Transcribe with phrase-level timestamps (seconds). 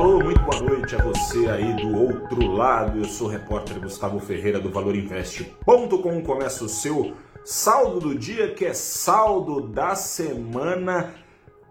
[0.00, 3.00] Alô, muito boa noite a você aí do outro lado.
[3.00, 6.22] Eu sou o repórter Gustavo Ferreira do ValorInvest.com.
[6.22, 7.12] Começa o seu
[7.44, 11.14] saldo do dia, que é saldo da semana,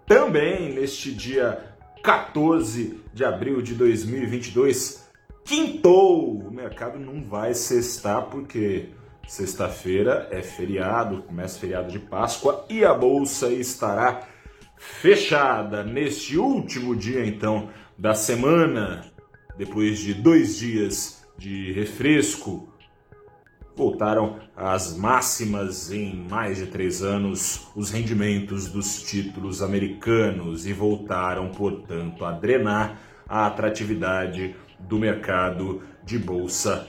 [0.06, 1.74] também neste dia
[2.04, 5.10] 14 de abril de 2022.
[5.44, 6.38] Quintou!
[6.38, 8.90] O mercado não vai cestar porque
[9.28, 14.28] sexta-feira é feriado, começa feriado de Páscoa e a bolsa estará
[14.80, 19.06] fechada neste último dia então da semana,
[19.58, 22.74] depois de dois dias de refresco,
[23.76, 31.50] voltaram às máximas em mais de três anos os rendimentos dos títulos americanos e voltaram,
[31.50, 36.88] portanto, a drenar a atratividade do mercado de bolsa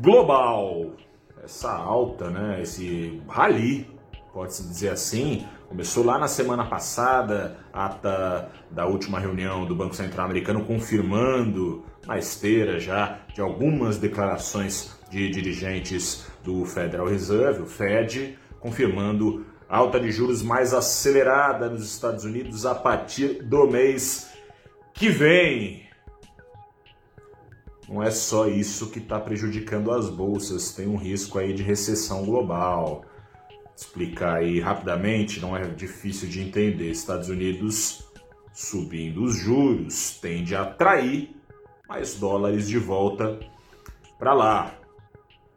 [0.00, 0.94] global.
[1.42, 3.86] Essa alta, né, esse rally,
[4.32, 10.26] pode-se dizer assim, Começou lá na semana passada, ata da última reunião do Banco Central
[10.26, 18.38] Americano, confirmando na esteira já de algumas declarações de dirigentes do Federal Reserve, o Fed,
[18.60, 24.30] confirmando alta de juros mais acelerada nos Estados Unidos a partir do mês
[24.92, 25.84] que vem.
[27.88, 32.26] Não é só isso que está prejudicando as bolsas, tem um risco aí de recessão
[32.26, 33.06] global
[33.82, 36.90] explicar aí rapidamente, não é difícil de entender.
[36.90, 38.04] Estados Unidos
[38.52, 41.34] subindo os juros tende a atrair
[41.88, 43.38] mais dólares de volta
[44.18, 44.78] para lá.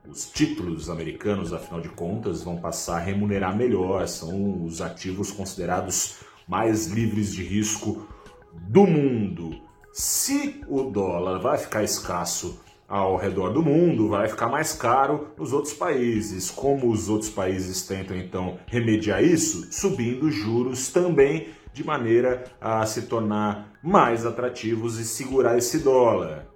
[0.07, 6.19] Os títulos americanos, afinal de contas, vão passar a remunerar melhor, são os ativos considerados
[6.47, 8.07] mais livres de risco
[8.53, 9.59] do mundo.
[9.91, 15.51] Se o dólar vai ficar escasso ao redor do mundo, vai ficar mais caro nos
[15.51, 16.51] outros países.
[16.51, 19.67] Como os outros países tentam então remediar isso?
[19.71, 26.47] Subindo juros também, de maneira a se tornar mais atrativos e segurar esse dólar.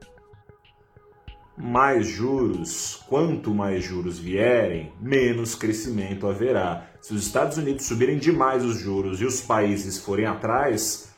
[1.57, 6.87] Mais juros, quanto mais juros vierem, menos crescimento haverá.
[7.01, 11.13] Se os Estados Unidos subirem demais os juros e os países forem atrás,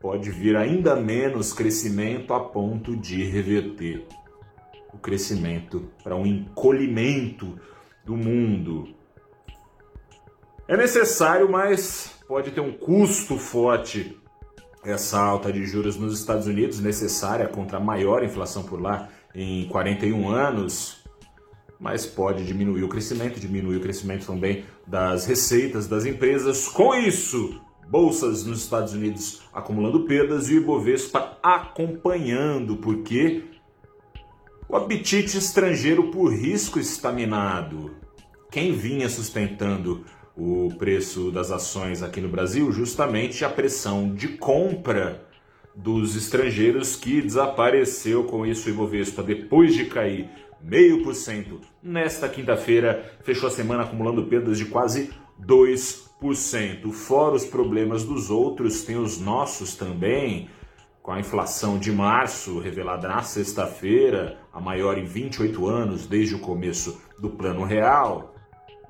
[0.00, 4.06] pode vir ainda menos crescimento a ponto de reverter
[4.92, 7.58] o crescimento, para um encolhimento
[8.04, 8.94] do mundo.
[10.68, 14.18] É necessário, mas pode ter um custo forte
[14.84, 19.66] essa alta de juros nos Estados Unidos, necessária contra a maior inflação por lá em
[19.68, 21.04] 41 anos,
[21.78, 26.68] mas pode diminuir o crescimento, diminuir o crescimento também das receitas das empresas.
[26.68, 33.44] Com isso, bolsas nos Estados Unidos acumulando perdas e o Ibovespa acompanhando, porque
[34.72, 37.90] o apetite estrangeiro por risco estaminado.
[38.50, 40.02] Quem vinha sustentando
[40.34, 42.72] o preço das ações aqui no Brasil?
[42.72, 45.28] Justamente a pressão de compra
[45.76, 50.30] dos estrangeiros que desapareceu com isso o Ibovespa depois de cair
[50.62, 51.60] meio por cento.
[51.82, 55.10] Nesta quinta-feira fechou a semana acumulando perdas de quase
[55.46, 56.90] 2%.
[56.92, 60.48] Fora os problemas dos outros, tem os nossos também
[61.02, 66.38] com a inflação de março revelada na sexta-feira, a maior em 28 anos desde o
[66.38, 68.34] começo do Plano Real,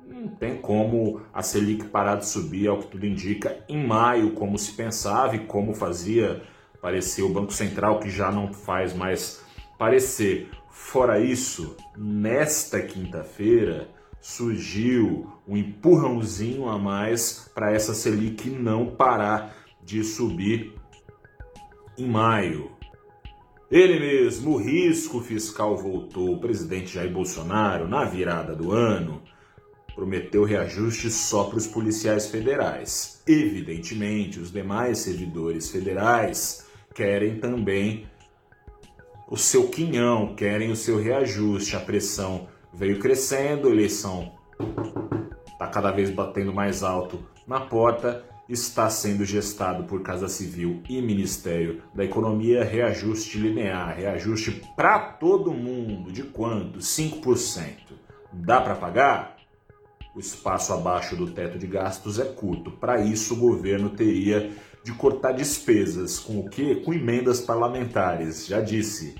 [0.07, 4.59] não tem como a Selic parar de subir, ao que tudo indica, em maio, como
[4.59, 6.43] se pensava e como fazia
[6.81, 9.43] parecer o Banco Central, que já não faz mais
[9.79, 10.49] parecer.
[10.69, 13.89] Fora isso, nesta quinta-feira
[14.21, 20.82] surgiu um empurrãozinho a mais para essa Selic não parar de subir
[21.97, 22.71] em maio.
[23.69, 26.33] Ele mesmo, o risco fiscal voltou.
[26.33, 29.21] O presidente Jair Bolsonaro, na virada do ano,
[29.95, 33.23] prometeu reajuste só para os policiais federais.
[33.27, 38.07] Evidentemente, os demais servidores federais querem também
[39.27, 41.75] o seu quinhão, querem o seu reajuste.
[41.75, 44.33] A pressão veio crescendo, a eleição
[45.51, 51.01] está cada vez batendo mais alto na porta está sendo gestado por Casa Civil e
[51.01, 56.11] Ministério da Economia reajuste linear, reajuste para todo mundo.
[56.11, 56.79] De quanto?
[56.79, 57.63] 5%.
[58.33, 59.37] Dá para pagar?
[60.15, 62.69] O espaço abaixo do teto de gastos é curto.
[62.71, 64.51] Para isso, o governo teria
[64.83, 66.19] de cortar despesas.
[66.19, 66.75] Com o quê?
[66.75, 68.45] Com emendas parlamentares.
[68.45, 69.15] Já disse.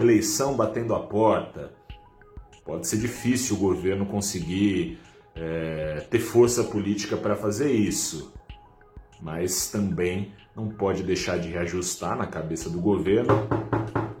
[0.00, 1.72] Eleição batendo a porta.
[2.64, 4.98] Pode ser difícil o governo conseguir
[5.36, 8.32] é, ter força política para fazer isso
[9.20, 13.48] mas também não pode deixar de reajustar na cabeça do governo,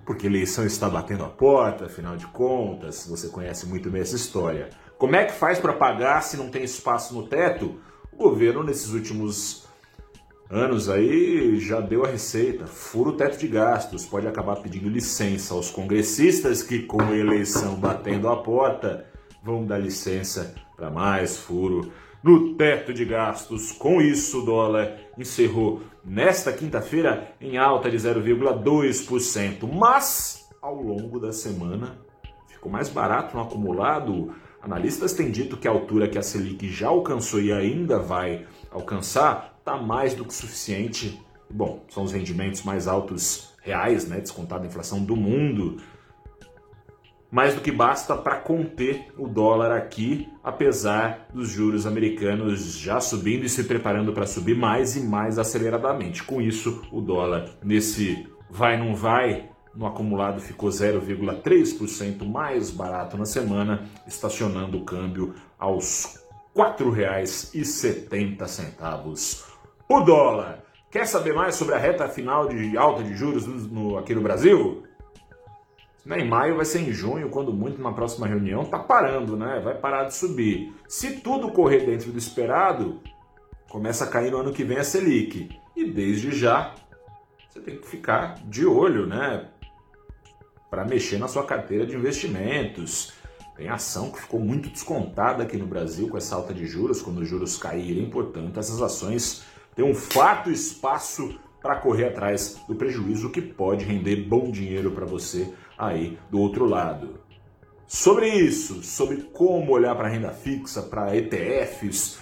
[0.04, 4.70] porque eleição está batendo a porta, afinal de contas, você conhece muito bem essa história.
[4.98, 7.80] Como é que faz para pagar se não tem espaço no teto?
[8.12, 9.64] O governo, nesses últimos
[10.50, 12.66] anos aí já deu a receita.
[12.66, 14.06] Fura o teto de gastos.
[14.06, 19.06] Pode acabar pedindo licença aos congressistas que, com a eleição batendo a porta,
[19.42, 21.92] vão dar licença para mais furo
[22.24, 23.70] no teto de gastos.
[23.70, 31.32] Com isso, o dólar encerrou nesta quinta-feira em alta de 0,2%, mas ao longo da
[31.32, 31.98] semana
[32.48, 34.34] ficou mais barato no acumulado.
[34.62, 39.56] Analistas têm dito que a altura que a Selic já alcançou e ainda vai alcançar
[39.58, 41.20] está mais do que suficiente.
[41.50, 45.76] Bom, são os rendimentos mais altos reais, né, descontado a inflação do mundo
[47.34, 53.44] mais do que basta para conter o dólar aqui, apesar dos juros americanos já subindo
[53.44, 56.22] e se preparando para subir mais e mais aceleradamente.
[56.22, 63.24] Com isso, o dólar nesse vai não vai no acumulado ficou 0,3% mais barato na
[63.24, 66.20] semana, estacionando o câmbio aos
[66.54, 69.42] R$ 4,70
[69.88, 70.62] o dólar.
[70.88, 74.84] Quer saber mais sobre a reta final de alta de juros no, aqui no Brasil?
[76.04, 79.60] Né, em maio vai ser em junho, quando muito na próxima reunião, tá parando, né?
[79.64, 80.74] Vai parar de subir.
[80.86, 83.00] Se tudo correr dentro do esperado,
[83.70, 85.58] começa a cair no ano que vem a Selic.
[85.74, 86.74] E desde já,
[87.48, 89.48] você tem que ficar de olho, né?
[90.70, 93.12] Para mexer na sua carteira de investimentos.
[93.56, 97.18] Tem ação que ficou muito descontada aqui no Brasil com essa alta de juros, quando
[97.18, 98.10] os juros caírem.
[98.10, 104.16] Portanto, essas ações têm um farto espaço para correr atrás do prejuízo que pode render
[104.16, 107.20] bom dinheiro para você aí do outro lado.
[107.86, 112.18] Sobre isso, sobre como olhar para renda fixa, para ETFs,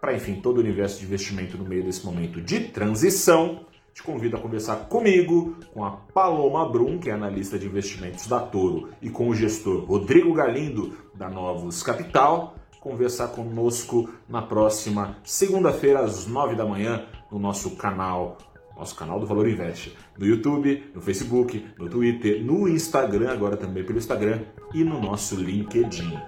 [0.00, 3.64] para enfim todo o universo de investimento no meio desse momento de transição,
[3.94, 8.40] te convido a conversar comigo, com a Paloma Brum, que é analista de investimentos da
[8.40, 16.00] Toro, e com o gestor Rodrigo Galindo, da Novos Capital, conversar conosco na próxima segunda-feira,
[16.00, 18.36] às nove da manhã, no nosso canal
[18.80, 23.84] nosso canal do Valor Investe, no YouTube, no Facebook, no Twitter, no Instagram, agora também
[23.84, 24.40] pelo Instagram
[24.72, 26.18] e no nosso LinkedIn.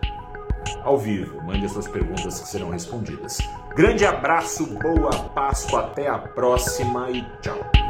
[0.84, 3.38] Ao vivo, mande as suas perguntas que serão respondidas.
[3.74, 7.81] Grande abraço, boa Páscoa, até a próxima e tchau!